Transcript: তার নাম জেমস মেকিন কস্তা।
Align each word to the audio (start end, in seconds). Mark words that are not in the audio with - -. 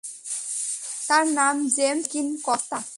তার 1.07 1.25
নাম 1.27 1.55
জেমস 1.75 2.03
মেকিন 2.03 2.37
কস্তা। 2.43 2.83